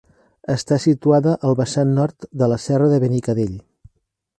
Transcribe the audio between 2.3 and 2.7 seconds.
de la